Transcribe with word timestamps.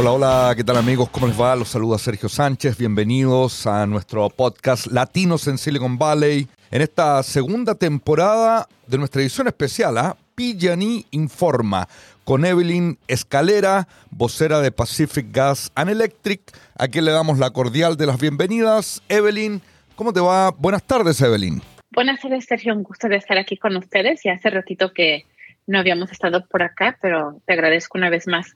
Hola, 0.00 0.12
hola, 0.12 0.52
¿qué 0.54 0.62
tal 0.62 0.76
amigos? 0.76 1.10
¿Cómo 1.10 1.26
les 1.26 1.38
va? 1.38 1.56
Los 1.56 1.70
saluda 1.70 1.98
Sergio 1.98 2.28
Sánchez. 2.28 2.78
Bienvenidos 2.78 3.66
a 3.66 3.84
nuestro 3.84 4.30
podcast 4.30 4.86
Latinos 4.86 5.48
en 5.48 5.58
Silicon 5.58 5.98
Valley. 5.98 6.46
En 6.70 6.82
esta 6.82 7.20
segunda 7.24 7.74
temporada 7.74 8.68
de 8.86 8.96
nuestra 8.96 9.22
edición 9.22 9.48
especial, 9.48 9.98
¿ah? 9.98 10.16
PG&E 10.36 11.04
Informa, 11.10 11.88
con 12.22 12.44
Evelyn 12.44 12.96
Escalera, 13.08 13.88
vocera 14.12 14.60
de 14.60 14.70
Pacific 14.70 15.32
Gas 15.32 15.72
and 15.74 15.90
Electric. 15.90 16.42
A 16.78 16.86
le 16.86 17.10
damos 17.10 17.40
la 17.40 17.50
cordial 17.50 17.96
de 17.96 18.06
las 18.06 18.20
bienvenidas. 18.20 19.02
Evelyn, 19.08 19.60
¿cómo 19.96 20.12
te 20.12 20.20
va? 20.20 20.52
Buenas 20.52 20.84
tardes, 20.84 21.20
Evelyn. 21.20 21.60
Buenas 21.90 22.20
tardes, 22.20 22.44
Sergio. 22.44 22.72
Un 22.72 22.84
gusto 22.84 23.08
de 23.08 23.16
estar 23.16 23.36
aquí 23.36 23.56
con 23.56 23.76
ustedes. 23.76 24.24
Y 24.24 24.28
hace 24.28 24.48
ratito 24.48 24.92
que 24.92 25.26
no 25.66 25.80
habíamos 25.80 26.12
estado 26.12 26.46
por 26.46 26.62
acá, 26.62 26.96
pero 27.02 27.42
te 27.46 27.54
agradezco 27.54 27.98
una 27.98 28.10
vez 28.10 28.28
más 28.28 28.54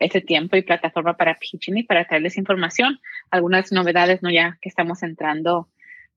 este 0.00 0.20
tiempo 0.20 0.56
y 0.56 0.62
plataforma 0.62 1.16
para 1.16 1.38
PG&E 1.38 1.84
para 1.84 2.06
traerles 2.06 2.36
información, 2.38 2.98
algunas 3.30 3.70
novedades, 3.70 4.22
¿no? 4.22 4.30
Ya 4.30 4.58
que 4.60 4.68
estamos 4.68 5.02
entrando 5.02 5.68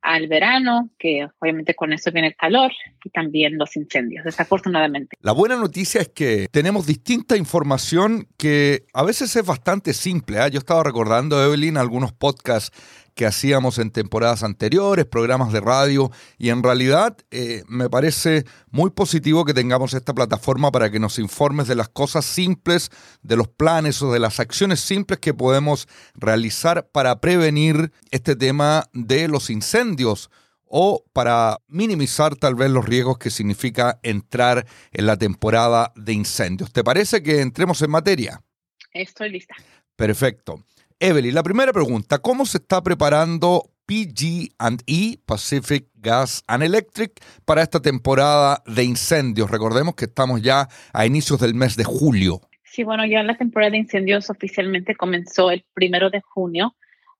al 0.03 0.27
verano, 0.27 0.89
que 0.99 1.27
obviamente 1.39 1.75
con 1.75 1.93
eso 1.93 2.11
viene 2.11 2.27
el 2.29 2.35
calor 2.35 2.71
y 3.03 3.09
también 3.09 3.57
los 3.57 3.75
incendios, 3.77 4.25
desafortunadamente. 4.25 5.15
La 5.21 5.31
buena 5.31 5.55
noticia 5.55 6.01
es 6.01 6.09
que 6.09 6.47
tenemos 6.51 6.85
distinta 6.85 7.37
información 7.37 8.27
que 8.37 8.85
a 8.93 9.03
veces 9.03 9.33
es 9.35 9.45
bastante 9.45 9.93
simple. 9.93 10.45
¿eh? 10.45 10.51
Yo 10.51 10.59
estaba 10.59 10.83
recordando, 10.83 11.41
Evelyn, 11.41 11.77
algunos 11.77 12.11
podcasts 12.11 12.77
que 13.15 13.25
hacíamos 13.25 13.77
en 13.77 13.91
temporadas 13.91 14.43
anteriores, 14.43 15.05
programas 15.05 15.51
de 15.53 15.61
radio, 15.61 16.11
y 16.37 16.49
en 16.49 16.63
realidad 16.63 17.17
eh, 17.31 17.63
me 17.67 17.89
parece 17.89 18.45
muy 18.71 18.89
positivo 18.89 19.45
que 19.45 19.53
tengamos 19.53 19.93
esta 19.93 20.13
plataforma 20.13 20.71
para 20.71 20.89
que 20.89 20.99
nos 20.99 21.19
informes 21.19 21.67
de 21.67 21.75
las 21.75 21.89
cosas 21.89 22.25
simples, 22.25 22.89
de 23.21 23.35
los 23.35 23.47
planes 23.47 24.01
o 24.01 24.11
de 24.11 24.19
las 24.19 24.39
acciones 24.39 24.79
simples 24.79 25.19
que 25.19 25.33
podemos 25.33 25.87
realizar 26.15 26.87
para 26.91 27.19
prevenir 27.19 27.91
este 28.11 28.35
tema 28.35 28.85
de 28.93 29.27
los 29.27 29.49
incendios 29.49 30.29
o 30.75 31.05
para 31.13 31.59
minimizar 31.67 32.35
tal 32.35 32.55
vez 32.55 32.71
los 32.71 32.83
riesgos 32.83 33.19
que 33.19 33.29
significa 33.29 33.99
entrar 34.01 34.65
en 34.91 35.05
la 35.05 35.17
temporada 35.17 35.93
de 35.95 36.13
incendios. 36.13 36.71
¿Te 36.73 36.83
parece 36.83 37.21
que 37.21 37.41
entremos 37.41 37.79
en 37.83 37.91
materia? 37.91 38.41
Estoy 38.91 39.29
lista. 39.29 39.55
Perfecto. 39.95 40.63
Evelyn, 41.03 41.35
la 41.35 41.43
primera 41.43 41.73
pregunta, 41.73 42.19
¿cómo 42.19 42.45
se 42.45 42.59
está 42.59 42.81
preparando 42.81 43.69
PG&E, 43.87 45.17
Pacific 45.25 45.89
Gas 45.95 46.45
and 46.47 46.63
Electric, 46.63 47.19
para 47.43 47.61
esta 47.61 47.81
temporada 47.81 48.63
de 48.65 48.85
incendios? 48.85 49.51
Recordemos 49.51 49.95
que 49.95 50.05
estamos 50.05 50.41
ya 50.41 50.69
a 50.93 51.05
inicios 51.05 51.41
del 51.41 51.55
mes 51.55 51.75
de 51.75 51.83
julio. 51.83 52.39
Sí, 52.63 52.85
bueno, 52.85 53.05
ya 53.05 53.21
la 53.21 53.35
temporada 53.35 53.71
de 53.71 53.79
incendios 53.79 54.29
oficialmente 54.29 54.95
comenzó 54.95 55.51
el 55.51 55.65
primero 55.73 56.09
de 56.09 56.21
junio 56.21 56.73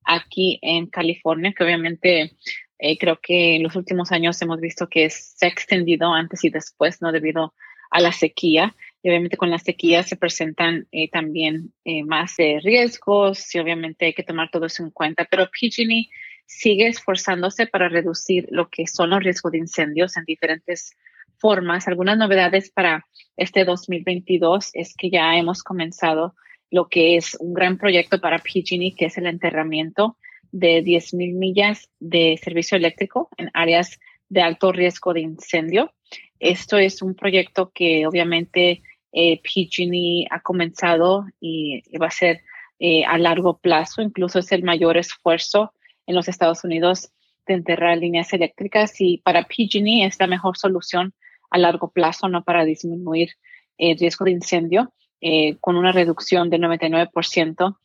aquí 0.05 0.59
en 0.61 0.87
California, 0.87 1.53
que 1.53 1.65
obviamente 1.65 2.37
eh, 2.79 2.97
creo 2.97 3.19
que 3.21 3.57
en 3.57 3.63
los 3.63 3.75
últimos 3.75 4.13
años 4.13 4.41
hemos 4.41 4.61
visto 4.61 4.87
que 4.87 5.09
se 5.09 5.45
ha 5.45 5.49
extendido 5.49 6.13
antes 6.13 6.45
y 6.45 6.49
después, 6.49 7.01
¿no? 7.01 7.11
Debido 7.11 7.53
a 7.91 7.99
la 7.99 8.13
sequía 8.13 8.73
y 9.03 9.09
obviamente 9.09 9.37
con 9.37 9.51
la 9.51 9.59
sequía 9.59 10.01
se 10.01 10.15
presentan 10.15 10.87
eh, 10.91 11.09
también 11.09 11.73
eh, 11.83 12.03
más 12.03 12.37
riesgos 12.37 13.53
y 13.53 13.59
obviamente 13.59 14.05
hay 14.05 14.13
que 14.13 14.23
tomar 14.23 14.49
todo 14.49 14.65
eso 14.65 14.81
en 14.81 14.91
cuenta. 14.91 15.27
Pero 15.29 15.49
PG&E 15.51 16.07
sigue 16.45 16.87
esforzándose 16.87 17.67
para 17.67 17.89
reducir 17.89 18.47
lo 18.49 18.69
que 18.69 18.87
son 18.87 19.09
los 19.09 19.21
riesgos 19.21 19.51
de 19.51 19.57
incendios 19.59 20.17
en 20.17 20.23
diferentes 20.23 20.95
formas. 21.37 21.87
Algunas 21.87 22.17
novedades 22.17 22.71
para 22.71 23.05
este 23.35 23.65
2022 23.65 24.69
es 24.73 24.95
que 24.95 25.09
ya 25.09 25.35
hemos 25.35 25.63
comenzado 25.63 26.35
lo 26.71 26.87
que 26.87 27.17
es 27.17 27.35
un 27.39 27.53
gran 27.53 27.77
proyecto 27.77 28.19
para 28.19 28.39
PG&E, 28.39 28.95
que 28.97 29.05
es 29.05 29.17
el 29.17 29.27
enterramiento 29.27 30.17
de 30.51 30.83
10.000 30.83 31.33
millas 31.33 31.89
de 31.99 32.39
servicio 32.41 32.77
eléctrico 32.77 33.29
en 33.37 33.49
áreas 33.53 33.99
de 34.29 34.41
alto 34.41 34.71
riesgo 34.71 35.13
de 35.13 35.21
incendio. 35.21 35.93
Esto 36.39 36.77
es 36.77 37.01
un 37.01 37.15
proyecto 37.15 37.71
que 37.73 38.07
obviamente 38.07 38.81
eh, 39.13 39.39
PG&E 39.41 40.27
ha 40.29 40.41
comenzado 40.41 41.25
y 41.39 41.83
va 41.97 42.07
a 42.07 42.11
ser 42.11 42.41
eh, 42.85 43.05
a 43.05 43.17
largo 43.17 43.59
plazo, 43.59 44.01
incluso 44.01 44.39
es 44.39 44.51
el 44.51 44.63
mayor 44.63 44.97
esfuerzo 44.97 45.73
en 46.05 46.15
los 46.15 46.27
Estados 46.27 46.65
Unidos 46.65 47.13
de 47.47 47.53
enterrar 47.53 47.97
líneas 47.97 48.33
eléctricas 48.33 48.99
y 48.99 49.19
para 49.19 49.43
PG&E 49.43 50.05
es 50.05 50.19
la 50.19 50.27
mejor 50.27 50.57
solución 50.57 51.13
a 51.49 51.59
largo 51.59 51.91
plazo, 51.91 52.27
no 52.27 52.43
para 52.43 52.65
disminuir 52.65 53.29
el 53.77 53.97
riesgo 53.97 54.25
de 54.25 54.31
incendio 54.31 54.91
eh, 55.21 55.55
con 55.61 55.77
una 55.77 55.91
reducción 55.91 56.49
del 56.49 56.61
99% 56.63 57.77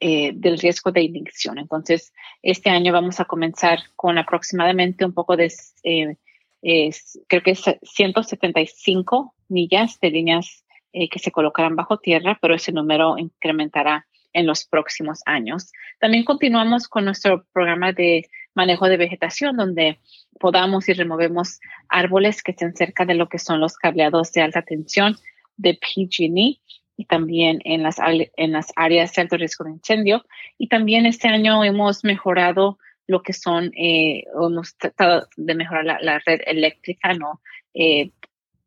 eh, 0.00 0.32
del 0.34 0.58
riesgo 0.58 0.90
de 0.90 1.02
ignición. 1.02 1.58
Entonces, 1.58 2.14
este 2.42 2.70
año 2.70 2.92
vamos 2.92 3.20
a 3.20 3.26
comenzar 3.26 3.80
con 3.94 4.16
aproximadamente 4.16 5.04
un 5.04 5.12
poco 5.12 5.36
de, 5.36 5.52
creo 5.82 7.42
que 7.42 7.50
es 7.50 7.62
175 7.82 9.34
millas 9.48 10.00
de 10.00 10.10
líneas 10.10 10.64
eh, 10.98 11.10
que 11.10 11.18
se 11.18 11.30
colocarán 11.30 11.76
bajo 11.76 11.98
tierra, 11.98 12.38
pero 12.40 12.54
ese 12.54 12.72
número 12.72 13.18
incrementará 13.18 14.06
en 14.32 14.46
los 14.46 14.64
próximos 14.64 15.20
años. 15.26 15.70
También 16.00 16.24
continuamos 16.24 16.88
con 16.88 17.04
nuestro 17.04 17.44
programa 17.52 17.92
de 17.92 18.24
manejo 18.54 18.88
de 18.88 18.96
vegetación, 18.96 19.58
donde 19.58 19.98
podamos 20.40 20.88
y 20.88 20.94
removemos 20.94 21.60
árboles 21.90 22.42
que 22.42 22.52
estén 22.52 22.74
cerca 22.74 23.04
de 23.04 23.12
lo 23.12 23.28
que 23.28 23.38
son 23.38 23.60
los 23.60 23.76
cableados 23.76 24.32
de 24.32 24.40
alta 24.40 24.62
tensión 24.62 25.16
de 25.58 25.74
PG&E 25.74 26.60
y 26.96 27.04
también 27.04 27.60
en 27.64 27.82
las, 27.82 27.96
en 28.00 28.52
las 28.52 28.72
áreas 28.74 29.12
de 29.12 29.20
alto 29.20 29.36
riesgo 29.36 29.66
de 29.66 29.72
incendio. 29.72 30.24
Y 30.56 30.68
también 30.68 31.04
este 31.04 31.28
año 31.28 31.62
hemos 31.62 32.04
mejorado 32.04 32.78
lo 33.06 33.22
que 33.22 33.34
son, 33.34 33.70
eh, 33.76 34.24
hemos 34.34 34.78
tratado 34.78 35.28
de 35.36 35.54
mejorar 35.54 35.84
la, 35.84 35.98
la 36.00 36.22
red 36.24 36.40
eléctrica, 36.46 37.12
¿no? 37.12 37.42
Eh, 37.74 38.12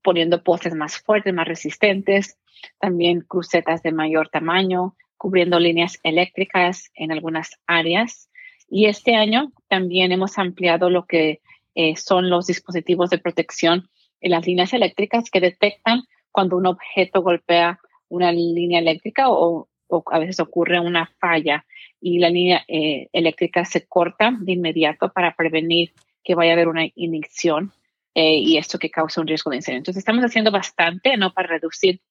poniendo 0.09 0.41
postes 0.41 0.73
más 0.73 0.97
fuertes, 0.97 1.35
más 1.35 1.47
resistentes, 1.47 2.39
también 2.79 3.21
crucetas 3.21 3.83
de 3.83 3.91
mayor 3.91 4.29
tamaño, 4.29 4.95
cubriendo 5.17 5.59
líneas 5.59 5.99
eléctricas 6.01 6.89
en 6.95 7.11
algunas 7.11 7.59
áreas. 7.67 8.27
Y 8.67 8.87
este 8.87 9.13
año 9.13 9.51
también 9.67 10.11
hemos 10.11 10.39
ampliado 10.39 10.89
lo 10.89 11.05
que 11.05 11.41
eh, 11.75 11.95
son 11.95 12.31
los 12.31 12.47
dispositivos 12.47 13.11
de 13.11 13.19
protección 13.19 13.87
en 14.19 14.31
las 14.31 14.47
líneas 14.47 14.73
eléctricas 14.73 15.29
que 15.29 15.41
detectan 15.41 16.01
cuando 16.31 16.57
un 16.57 16.65
objeto 16.65 17.21
golpea 17.21 17.79
una 18.07 18.31
línea 18.31 18.79
eléctrica 18.79 19.29
o, 19.29 19.67
a 20.11 20.17
veces 20.17 20.39
ocurre 20.39 20.79
una 20.79 21.05
falla 21.19 21.67
y 22.01 22.17
la 22.17 22.31
línea 22.31 22.65
eh, 22.67 23.09
eléctrica 23.13 23.63
se 23.63 23.85
corta 23.85 24.35
de 24.39 24.53
inmediato 24.53 25.11
para 25.11 25.35
prevenir 25.35 25.93
que 26.23 26.33
vaya 26.33 26.53
a 26.53 26.53
haber 26.53 26.67
una 26.67 26.87
inyección 26.95 27.73
eh, 28.15 28.37
y 28.37 28.57
esto 28.57 28.79
que 28.79 28.89
causa 28.89 29.21
un 29.21 29.27
riesgo 29.27 29.51
de 29.51 29.57
incendio. 29.57 29.79
Entonces, 29.79 30.01
estamos 30.01 30.23
haciendo 30.23 30.51
bastante 30.51 31.15
¿no? 31.17 31.33
para 31.33 31.47
reducir 31.47 32.01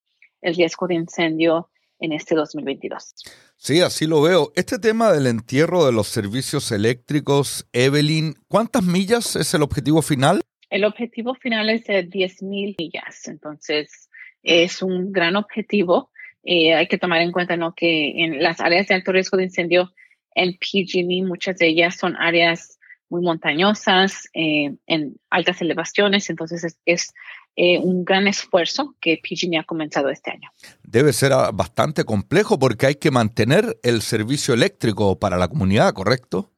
el 0.41 0.55
riesgo 0.55 0.87
de 0.87 0.95
incendio 0.95 1.71
en 2.01 2.13
este 2.13 2.35
2022. 2.35 3.15
Sí, 3.57 3.81
así 3.81 4.07
lo 4.07 4.23
veo. 4.23 4.53
Este 4.55 4.79
tema 4.79 5.13
del 5.13 5.27
entierro 5.27 5.85
de 5.85 5.93
los 5.93 6.07
servicios 6.07 6.71
eléctricos, 6.71 7.69
Evelyn, 7.73 8.35
¿cuántas 8.47 8.85
millas 8.85 9.35
es 9.37 9.53
el 9.55 9.63
objetivo 9.63 10.01
final? 10.01 10.41
El 10.71 10.85
objetivo 10.85 11.35
final 11.35 11.71
es 11.71 11.85
de 11.85 12.09
10.000 12.09 12.77
millas, 12.79 13.27
entonces 13.27 14.09
es 14.43 14.83
un 14.83 15.13
gran 15.13 15.35
objetivo. 15.35 16.11
Eh, 16.45 16.75
hay 16.75 16.87
que 16.87 16.99
tomar 16.99 17.21
en 17.21 17.33
cuenta 17.33 17.57
¿no? 17.57 17.75
que 17.75 18.23
en 18.23 18.43
las 18.43 18.61
áreas 18.61 18.87
de 18.87 18.95
alto 18.95 19.13
riesgo 19.13 19.37
de 19.37 19.45
incendio 19.45 19.93
en 20.35 20.53
PG&E, 20.53 21.25
muchas 21.25 21.57
de 21.59 21.69
ellas 21.69 21.97
son 21.97 22.17
áreas 22.17 22.78
muy 23.11 23.23
montañosas, 23.23 24.29
eh, 24.35 24.75
en 24.87 25.17
altas 25.31 25.61
elevaciones, 25.61 26.29
entonces 26.31 26.77
es, 26.85 27.15
eh, 27.57 27.79
un 27.79 28.05
gran 28.05 28.29
esfuerzo 28.29 28.95
que 29.01 29.21
PG&E 29.23 29.59
ha 29.59 29.65
comenzado 29.65 30.11
este 30.11 30.31
año. 30.31 30.51
Debe 30.85 31.13
ser 31.13 31.33
ah, 31.33 31.51
bastante 31.53 32.05
complejo 32.05 32.59
porque 32.59 32.87
hay 32.87 32.95
que 32.95 33.11
mantener 33.11 33.79
el 33.83 34.03
servicio 34.03 34.55
eléctrico 34.55 35.19
para 35.19 35.37
la 35.37 35.49
comunidad, 35.49 35.93
¿correcto? 35.93 36.53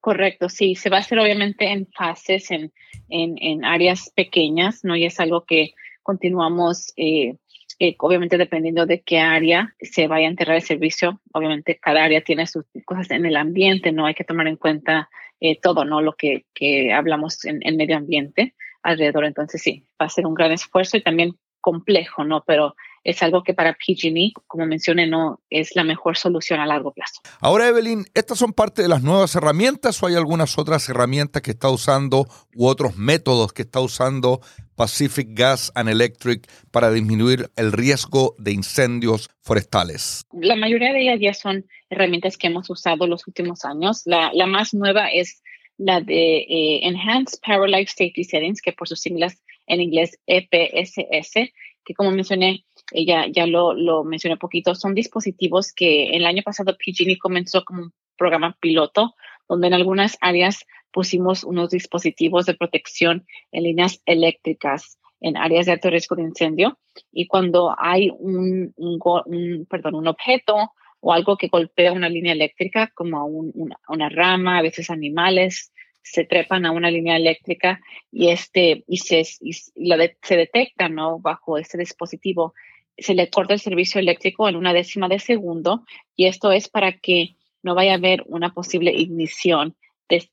Correcto, 0.00 0.48
sí, 0.48 0.74
se 0.74 0.90
va 0.90 0.98
a 0.98 1.00
hacer 1.00 1.18
obviamente 1.18 1.70
en 1.70 1.86
fases, 1.86 2.50
en, 2.50 2.72
en, 3.08 3.64
áreas 3.64 4.10
pequeñas, 4.14 4.80
¿no? 4.82 4.96
Y 4.96 5.06
es 5.06 5.18
algo 5.20 5.44
que 5.44 5.74
continuamos 6.02 6.92
eh, 6.96 7.96
obviamente 7.98 8.38
dependiendo 8.38 8.86
de 8.86 9.02
qué 9.02 9.18
área 9.18 9.74
se 9.80 10.06
vaya 10.06 10.26
a 10.26 10.30
enterrar 10.30 10.56
el 10.56 10.62
servicio, 10.62 11.20
obviamente 11.32 11.78
cada 11.78 12.04
área 12.04 12.22
tiene 12.22 12.46
sus 12.46 12.64
cosas 12.84 13.10
en 13.10 13.26
el 13.26 13.36
ambiente, 13.36 13.92
no 13.92 14.06
hay 14.06 14.14
que 14.14 14.24
tomar 14.24 14.46
en 14.46 14.56
cuenta 14.56 15.10
eh, 15.46 15.60
todo, 15.60 15.84
¿no? 15.84 16.00
Lo 16.00 16.14
que, 16.14 16.46
que 16.54 16.90
hablamos 16.94 17.44
en 17.44 17.60
el 17.64 17.76
medio 17.76 17.98
ambiente 17.98 18.54
alrededor. 18.82 19.26
Entonces, 19.26 19.60
sí, 19.60 19.84
va 20.00 20.06
a 20.06 20.08
ser 20.08 20.26
un 20.26 20.32
gran 20.32 20.52
esfuerzo 20.52 20.96
y 20.96 21.02
también 21.02 21.34
complejo, 21.60 22.24
¿no? 22.24 22.42
Pero 22.46 22.74
es 23.04 23.22
algo 23.22 23.42
que 23.42 23.54
para 23.54 23.74
PG&E, 23.74 24.32
como 24.46 24.66
mencioné, 24.66 25.06
no 25.06 25.40
es 25.50 25.76
la 25.76 25.84
mejor 25.84 26.16
solución 26.16 26.58
a 26.58 26.66
largo 26.66 26.92
plazo. 26.92 27.20
Ahora, 27.40 27.68
Evelyn, 27.68 28.06
¿estas 28.14 28.38
son 28.38 28.52
parte 28.52 28.82
de 28.82 28.88
las 28.88 29.02
nuevas 29.02 29.34
herramientas 29.36 30.02
o 30.02 30.06
hay 30.06 30.14
algunas 30.14 30.58
otras 30.58 30.88
herramientas 30.88 31.42
que 31.42 31.52
está 31.52 31.68
usando 31.70 32.26
u 32.54 32.66
otros 32.66 32.96
métodos 32.96 33.52
que 33.52 33.62
está 33.62 33.80
usando 33.80 34.40
Pacific 34.74 35.28
Gas 35.30 35.70
and 35.74 35.88
Electric 35.88 36.48
para 36.70 36.90
disminuir 36.90 37.50
el 37.56 37.72
riesgo 37.72 38.34
de 38.38 38.52
incendios 38.52 39.28
forestales? 39.40 40.24
La 40.32 40.56
mayoría 40.56 40.92
de 40.92 41.02
ellas 41.02 41.18
ya 41.20 41.34
son 41.34 41.66
herramientas 41.90 42.36
que 42.36 42.48
hemos 42.48 42.68
usado 42.70 43.06
los 43.06 43.26
últimos 43.26 43.64
años. 43.64 44.02
La, 44.06 44.30
la 44.32 44.46
más 44.46 44.74
nueva 44.74 45.08
es 45.08 45.42
la 45.76 46.00
de 46.00 46.38
eh, 46.38 46.86
Enhanced 46.86 47.38
Power 47.44 47.68
Life 47.68 47.92
Safety 47.96 48.24
Settings, 48.24 48.62
que 48.62 48.72
por 48.72 48.88
sus 48.88 49.00
siglas 49.00 49.42
en 49.66 49.80
inglés 49.80 50.18
EPSS, 50.26 51.52
que 51.84 51.94
como 51.94 52.10
mencioné, 52.10 52.64
ya, 52.94 53.26
ya 53.26 53.46
lo, 53.46 53.74
lo 53.74 54.04
mencioné 54.04 54.36
poquito, 54.36 54.74
son 54.74 54.94
dispositivos 54.94 55.72
que 55.72 56.10
el 56.10 56.26
año 56.26 56.42
pasado 56.42 56.76
PG&E 56.76 57.18
comenzó 57.18 57.64
como 57.64 57.82
un 57.82 57.92
programa 58.16 58.56
piloto, 58.60 59.14
donde 59.48 59.66
en 59.66 59.74
algunas 59.74 60.16
áreas 60.20 60.64
pusimos 60.92 61.42
unos 61.42 61.70
dispositivos 61.70 62.46
de 62.46 62.54
protección 62.54 63.26
en 63.50 63.64
líneas 63.64 64.00
eléctricas 64.06 64.98
en 65.20 65.36
áreas 65.36 65.66
de 65.66 65.72
alto 65.72 65.90
riesgo 65.90 66.16
de 66.16 66.22
incendio 66.22 66.78
y 67.10 67.26
cuando 67.26 67.74
hay 67.78 68.10
un, 68.10 68.74
un, 68.76 69.66
perdón, 69.68 69.94
un 69.94 70.06
objeto 70.06 70.72
o 71.00 71.12
algo 71.12 71.36
que 71.36 71.48
golpea 71.48 71.92
una 71.92 72.08
línea 72.08 72.32
eléctrica 72.32 72.90
como 72.94 73.24
una, 73.24 73.78
una, 73.88 74.08
rama, 74.08 74.58
a 74.58 74.62
veces 74.62 74.90
animales, 74.90 75.72
se 76.02 76.24
trepan 76.24 76.66
a 76.66 76.72
una 76.72 76.90
línea 76.90 77.16
eléctrica 77.16 77.80
y 78.12 78.28
este 78.28 78.84
y 78.86 78.98
se, 78.98 79.22
y 79.40 79.52
se 79.54 80.36
detecta 80.36 80.88
¿no? 80.88 81.18
bajo 81.20 81.56
este 81.56 81.78
dispositivo 81.78 82.52
se 82.96 83.14
le 83.14 83.28
corta 83.30 83.54
el 83.54 83.60
servicio 83.60 84.00
eléctrico 84.00 84.48
en 84.48 84.56
una 84.56 84.72
décima 84.72 85.08
de 85.08 85.18
segundo 85.18 85.84
y 86.16 86.26
esto 86.26 86.52
es 86.52 86.68
para 86.68 86.92
que 86.92 87.36
no 87.62 87.74
vaya 87.74 87.92
a 87.92 87.96
haber 87.96 88.22
una 88.26 88.52
posible 88.52 88.92
ignición 88.92 89.74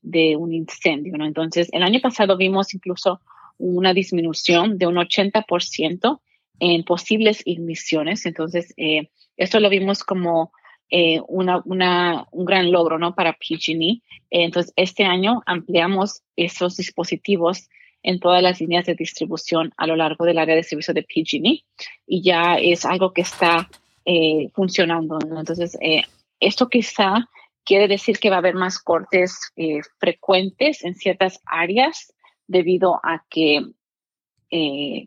de, 0.02 0.36
un 0.36 0.54
incendio. 0.54 1.18
¿no? 1.18 1.25
Entonces, 1.25 1.69
el 1.72 1.84
año 1.84 2.00
pasado 2.02 2.38
vimos 2.38 2.74
incluso 2.74 3.22
una 3.58 3.94
disminución 3.94 4.78
de 4.78 4.88
un 4.88 4.96
80% 4.96 6.19
en 6.60 6.84
posibles 6.84 7.42
igniciones. 7.46 8.25
Entonces, 8.25 8.74
eh, 8.78 9.10
esto 9.38 9.60
lo 9.60 9.69
vimos 9.69 10.04
como 10.04 10.52
eh, 10.90 11.22
una, 11.28 11.64
un 12.31 12.46
gran 12.46 12.72
logro 12.72 13.00
¿no? 13.00 13.16
para 13.16 13.34
PG&E. 13.34 14.02
entonces, 14.30 14.74
este 14.75 15.06
año 15.06 15.42
ampliamos 15.46 16.22
esos 16.36 16.78
dispositivos 16.78 17.69
en 18.03 18.19
todas 18.19 18.42
las 18.42 18.59
líneas 18.59 18.86
de 18.86 18.95
distribución 18.95 19.71
a 19.77 19.88
lo 19.88 19.95
largo 19.95 20.25
del 20.25 20.39
área 20.39 20.56
de 20.56 20.63
servicio 20.63 20.94
de 20.94 21.03
PG&E 21.03 21.63
y 22.07 22.24
ya 22.24 22.56
es 22.56 22.86
algo 22.86 23.13
que 23.13 23.21
está 23.21 23.69
eh, 24.06 24.50
funcionando. 24.53 25.19
Entonces, 25.38 25.77
eh, 25.81 26.03
esto 26.39 26.69
quizá 26.69 27.30
quiere 27.63 27.88
decir 27.88 28.19
que 28.19 28.30
va 28.30 28.38
a 28.38 28.39
haber 28.39 28.56
más 28.56 28.80
cortes 28.80 29.53
frecuentes 30.00 30.83
en 30.83 30.95
ciertas 30.95 31.39
áreas 31.45 32.13
debido 32.48 33.00
a 33.03 33.24
que 33.30 33.62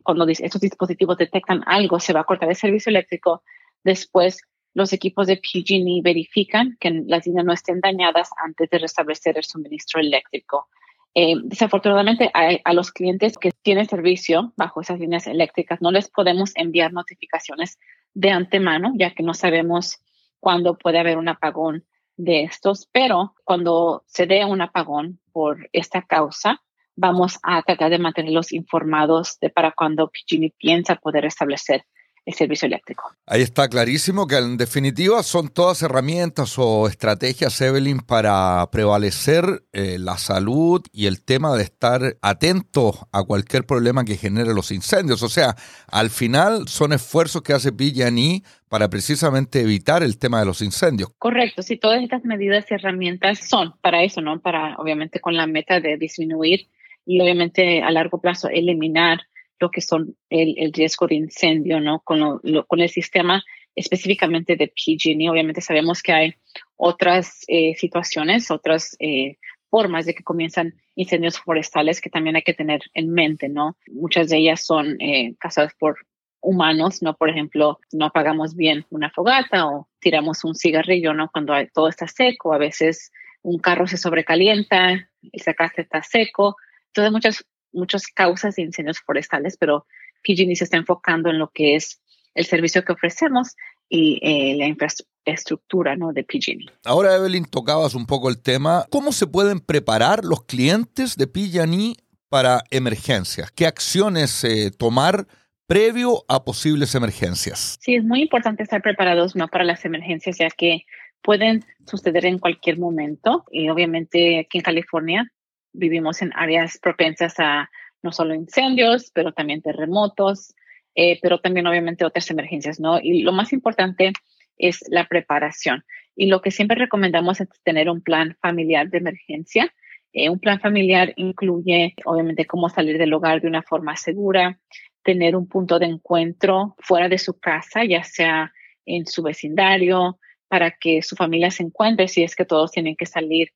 cuando 0.02 0.26
estos 0.26 0.60
dispositivos 0.60 1.18
detectan 1.18 1.62
algo, 1.66 2.00
se 2.00 2.14
va 2.14 2.20
a 2.20 2.24
cortar 2.24 2.48
el 2.48 2.56
servicio 2.56 2.88
eléctrico, 2.88 3.42
después 3.82 4.40
los 4.74 4.92
equipos 4.92 5.28
de 5.28 5.36
PG&E 5.36 6.02
verifican 6.02 6.76
que 6.80 6.90
las 7.06 7.26
líneas 7.26 7.46
no 7.46 7.52
estén 7.52 7.80
dañadas 7.80 8.30
antes 8.44 8.68
de 8.68 8.78
restablecer 8.78 9.38
el 9.38 9.44
suministro 9.44 10.00
eléctrico. 10.00 10.68
Eh, 11.16 11.36
desafortunadamente, 11.44 12.30
a, 12.34 12.72
los 12.72 12.90
clientes 12.90 13.38
que 13.38 13.52
tienen 13.62 13.86
servicio 13.86 14.52
bajo 14.56 14.80
esas 14.80 14.98
líneas 14.98 15.28
eléctricas 15.28 15.80
no 15.80 15.92
les 15.92 16.10
podemos 16.10 16.52
enviar 16.56 16.92
notificaciones 16.92 17.78
de 18.14 18.30
antemano, 18.30 18.92
ya 18.96 19.14
que 19.14 19.22
no 19.22 19.32
sabemos 19.32 20.00
cuándo 20.40 20.76
puede 20.76 20.98
haber 20.98 21.16
un 21.16 21.28
apagón 21.28 21.84
de 22.16 22.42
estos, 22.42 22.88
pero 22.92 23.34
cuando 23.44 24.02
se 24.06 24.26
dé 24.26 24.44
un 24.44 24.60
apagón 24.60 25.20
por 25.32 25.68
esta 25.72 26.02
causa, 26.02 26.60
vamos 26.96 27.38
a 27.42 27.62
tratar 27.62 27.90
de 27.90 27.98
mantenerlos 27.98 28.52
informados 28.52 29.38
de 29.40 29.50
para 29.50 29.72
cuando 29.72 30.10
PG&E 30.10 30.52
piensa 30.58 30.96
poder 30.96 31.24
restablecer 31.24 31.84
el 32.26 32.34
servicio 32.34 32.66
eléctrico. 32.66 33.04
Ahí 33.26 33.42
está 33.42 33.68
clarísimo 33.68 34.26
que 34.26 34.36
en 34.36 34.56
definitiva 34.56 35.22
son 35.22 35.48
todas 35.48 35.82
herramientas 35.82 36.54
o 36.58 36.88
estrategias, 36.88 37.60
Evelyn, 37.60 37.98
para 37.98 38.66
prevalecer 38.70 39.44
eh, 39.72 39.98
la 39.98 40.16
salud 40.16 40.82
y 40.92 41.06
el 41.06 41.22
tema 41.22 41.54
de 41.56 41.64
estar 41.64 42.16
atento 42.22 43.08
a 43.12 43.24
cualquier 43.24 43.64
problema 43.64 44.04
que 44.04 44.16
genere 44.16 44.54
los 44.54 44.70
incendios. 44.70 45.22
O 45.22 45.28
sea, 45.28 45.54
al 45.86 46.10
final 46.10 46.68
son 46.68 46.92
esfuerzos 46.92 47.42
que 47.42 47.52
hace 47.52 47.72
PG&E 47.72 48.42
para 48.68 48.88
precisamente 48.88 49.60
evitar 49.60 50.02
el 50.02 50.18
tema 50.18 50.40
de 50.40 50.46
los 50.46 50.62
incendios. 50.62 51.10
Correcto, 51.18 51.62
sí, 51.62 51.76
todas 51.76 52.02
estas 52.02 52.24
medidas 52.24 52.64
y 52.70 52.74
herramientas 52.74 53.38
son 53.48 53.74
para 53.80 54.02
eso, 54.02 54.20
¿no? 54.20 54.40
Para, 54.40 54.76
obviamente, 54.78 55.20
con 55.20 55.36
la 55.36 55.46
meta 55.46 55.80
de 55.80 55.96
disminuir 55.96 56.68
y 57.06 57.20
obviamente 57.20 57.82
a 57.82 57.90
largo 57.90 58.20
plazo 58.20 58.48
eliminar 58.48 59.20
lo 59.64 59.70
que 59.70 59.80
son 59.80 60.16
el, 60.28 60.72
riesgo 60.72 61.06
de 61.06 61.14
incendio, 61.14 61.80
¿no? 61.80 62.00
Con, 62.00 62.40
con 62.66 62.80
el 62.80 62.90
sistema 62.90 63.42
específicamente 63.74 64.56
de 64.56 64.68
PG&E. 64.68 65.30
Obviamente 65.30 65.60
sabemos 65.60 66.02
que 66.02 66.12
hay 66.12 66.34
otras 66.76 67.44
eh, 67.48 67.74
situaciones, 67.76 68.50
otras 68.50 68.96
eh, 69.00 69.38
formas 69.70 70.04
de 70.06 70.14
que 70.14 70.22
comienzan 70.22 70.74
incendios 70.94 71.38
forestales 71.38 72.00
que 72.00 72.10
también 72.10 72.36
hay 72.36 72.42
que 72.42 72.54
tener 72.54 72.82
en 72.92 73.10
mente, 73.10 73.48
¿no? 73.48 73.76
Muchas 73.90 74.28
de 74.28 74.36
ellas 74.36 74.64
son 74.64 75.00
eh, 75.00 75.34
causadas 75.38 75.72
por 75.78 75.96
humanos, 76.40 77.02
¿no? 77.02 77.16
Por 77.16 77.30
ejemplo, 77.30 77.80
no 77.90 78.04
apagamos 78.04 78.54
bien 78.54 78.84
una 78.90 79.10
fogata 79.10 79.66
o 79.66 79.88
tiramos 79.98 80.44
un 80.44 80.54
cigarrillo, 80.54 81.14
¿no? 81.14 81.30
Cuando 81.32 81.54
todo 81.72 81.88
está 81.88 82.06
seco, 82.06 82.52
a 82.52 82.58
veces 82.58 83.10
un 83.42 83.58
carro 83.58 83.86
se 83.86 83.96
sobrecalienta, 83.96 84.92
el 85.32 85.40
sacaste 85.40 85.82
está 85.82 86.02
seco. 86.02 86.56
Entonces, 86.88 87.12
muchas 87.12 87.46
muchas 87.74 88.06
causas 88.06 88.56
de 88.56 88.62
incendios 88.62 89.00
forestales, 89.00 89.56
pero 89.58 89.86
PG&E 90.22 90.56
se 90.56 90.64
está 90.64 90.76
enfocando 90.76 91.30
en 91.30 91.38
lo 91.38 91.50
que 91.50 91.76
es 91.76 92.00
el 92.34 92.46
servicio 92.46 92.84
que 92.84 92.92
ofrecemos 92.92 93.54
y 93.88 94.18
eh, 94.22 94.56
la 94.56 94.66
infraestructura 94.66 95.96
¿no? 95.96 96.12
de 96.12 96.24
PG&E. 96.24 96.66
Ahora, 96.84 97.14
Evelyn, 97.14 97.44
tocabas 97.44 97.94
un 97.94 98.06
poco 98.06 98.28
el 98.28 98.40
tema. 98.42 98.86
¿Cómo 98.90 99.12
se 99.12 99.26
pueden 99.26 99.60
preparar 99.60 100.24
los 100.24 100.44
clientes 100.44 101.16
de 101.16 101.26
PG&E 101.26 101.96
para 102.28 102.64
emergencias? 102.70 103.50
¿Qué 103.52 103.66
acciones 103.66 104.42
eh, 104.44 104.70
tomar 104.76 105.26
previo 105.66 106.24
a 106.28 106.44
posibles 106.44 106.94
emergencias? 106.94 107.78
Sí, 107.80 107.94
es 107.94 108.04
muy 108.04 108.22
importante 108.22 108.62
estar 108.62 108.82
preparados 108.82 109.36
¿no? 109.36 109.48
para 109.48 109.64
las 109.64 109.84
emergencias, 109.84 110.38
ya 110.38 110.48
que 110.50 110.84
pueden 111.22 111.64
suceder 111.86 112.26
en 112.26 112.38
cualquier 112.38 112.78
momento. 112.78 113.44
Y 113.50 113.68
obviamente 113.68 114.40
aquí 114.40 114.58
en 114.58 114.64
California 114.64 115.32
vivimos 115.74 116.22
en 116.22 116.32
áreas 116.34 116.78
propensas 116.78 117.34
a 117.38 117.70
no 118.02 118.12
solo 118.12 118.34
incendios, 118.34 119.10
pero 119.12 119.32
también 119.32 119.62
terremotos, 119.62 120.54
eh, 120.94 121.18
pero 121.20 121.40
también 121.40 121.66
obviamente 121.66 122.04
otras 122.04 122.30
emergencias, 122.30 122.80
¿no? 122.80 123.00
Y 123.00 123.22
lo 123.22 123.32
más 123.32 123.52
importante 123.52 124.12
es 124.56 124.84
la 124.88 125.06
preparación. 125.06 125.84
Y 126.16 126.26
lo 126.26 126.40
que 126.40 126.50
siempre 126.50 126.76
recomendamos 126.76 127.40
es 127.40 127.48
tener 127.64 127.90
un 127.90 128.00
plan 128.00 128.36
familiar 128.40 128.88
de 128.88 128.98
emergencia. 128.98 129.74
Eh, 130.12 130.30
un 130.30 130.38
plan 130.38 130.60
familiar 130.60 131.12
incluye, 131.16 131.94
obviamente, 132.04 132.46
cómo 132.46 132.68
salir 132.68 132.98
del 132.98 133.12
hogar 133.12 133.40
de 133.40 133.48
una 133.48 133.62
forma 133.62 133.96
segura, 133.96 134.60
tener 135.02 135.34
un 135.34 135.48
punto 135.48 135.78
de 135.78 135.86
encuentro 135.86 136.76
fuera 136.78 137.08
de 137.08 137.18
su 137.18 137.38
casa, 137.40 137.84
ya 137.84 138.04
sea 138.04 138.52
en 138.86 139.06
su 139.06 139.22
vecindario, 139.22 140.18
para 140.46 140.70
que 140.70 141.02
su 141.02 141.16
familia 141.16 141.50
se 141.50 141.64
encuentre 141.64 142.06
si 142.06 142.22
es 142.22 142.36
que 142.36 142.44
todos 142.44 142.70
tienen 142.70 142.94
que 142.94 143.06
salir 143.06 143.48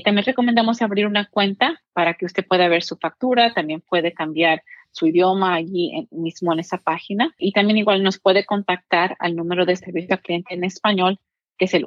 también 0.04 0.24
recomendamos 0.24 0.82
abrir 0.82 1.06
una 1.06 1.28
cuenta 1.28 1.80
para 1.92 2.14
que 2.14 2.26
usted 2.26 2.46
pueda 2.46 2.68
ver 2.68 2.82
su 2.82 2.96
factura, 2.96 3.54
también 3.54 3.80
puede 3.80 4.12
cambiar 4.12 4.62
su 4.90 5.06
idioma 5.06 5.54
allí 5.54 6.08
mismo 6.10 6.52
en 6.52 6.60
esa 6.60 6.78
página. 6.78 7.34
Y 7.38 7.52
también 7.52 7.78
igual 7.78 8.02
nos 8.02 8.18
puede 8.18 8.44
contactar 8.44 9.16
al 9.20 9.36
número 9.36 9.64
de 9.66 9.76
servicio 9.76 10.14
al 10.14 10.22
cliente 10.22 10.54
en 10.54 10.64
español, 10.64 11.18
que 11.58 11.66
es 11.66 11.74
el 11.74 11.84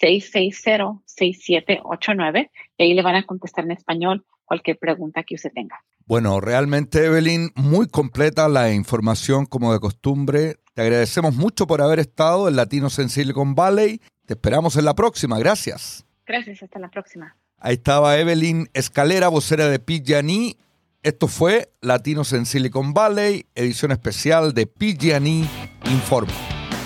1-800-660-6789. 0.00 2.50
Y 2.78 2.82
ahí 2.82 2.94
le 2.94 3.02
van 3.02 3.16
a 3.16 3.24
contestar 3.24 3.64
en 3.64 3.72
español 3.72 4.24
cualquier 4.44 4.78
pregunta 4.78 5.22
que 5.22 5.34
usted 5.34 5.50
tenga. 5.54 5.82
Bueno, 6.06 6.40
realmente, 6.40 7.06
Evelyn, 7.06 7.50
muy 7.54 7.88
completa 7.88 8.48
la 8.48 8.72
información 8.72 9.46
como 9.46 9.72
de 9.72 9.80
costumbre. 9.80 10.56
Te 10.74 10.82
agradecemos 10.82 11.34
mucho 11.34 11.66
por 11.66 11.80
haber 11.80 12.00
estado 12.00 12.48
en 12.48 12.56
Latinos 12.56 12.98
en 12.98 13.08
Silicon 13.08 13.54
Valley. 13.54 14.00
Te 14.26 14.34
esperamos 14.34 14.76
en 14.76 14.84
la 14.84 14.94
próxima. 14.94 15.38
Gracias. 15.38 16.04
Gracias, 16.26 16.62
hasta 16.62 16.78
la 16.78 16.90
próxima. 16.90 17.36
Ahí 17.58 17.74
estaba 17.74 18.18
Evelyn 18.18 18.68
Escalera, 18.74 19.28
vocera 19.28 19.68
de 19.68 19.78
PG&E 19.78 20.56
esto 21.02 21.26
fue 21.26 21.72
Latinos 21.80 22.32
en 22.32 22.46
Silicon 22.46 22.94
Valley, 22.94 23.46
edición 23.56 23.90
especial 23.90 24.54
de 24.54 24.68
PG&E 24.68 25.44
Informa. 25.90 26.32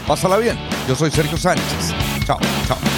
Pásala 0.07 0.39
bien, 0.39 0.57
yo 0.89 0.95
soy 0.95 1.11
Sergio 1.11 1.37
Sánchez. 1.37 2.06
ciao, 2.27 2.41
ciao. 2.67 2.96